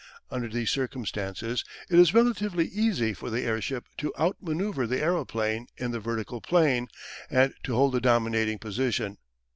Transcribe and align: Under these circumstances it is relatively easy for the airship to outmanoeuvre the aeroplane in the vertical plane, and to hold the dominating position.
Under 0.31 0.47
these 0.49 0.71
circumstances 0.71 1.63
it 1.87 1.99
is 1.99 2.11
relatively 2.11 2.67
easy 2.69 3.13
for 3.13 3.29
the 3.29 3.43
airship 3.43 3.85
to 3.99 4.11
outmanoeuvre 4.17 4.87
the 4.87 4.99
aeroplane 4.99 5.67
in 5.77 5.91
the 5.91 5.99
vertical 5.99 6.41
plane, 6.41 6.87
and 7.29 7.53
to 7.65 7.75
hold 7.75 7.93
the 7.93 8.01
dominating 8.01 8.57
position. 8.57 9.19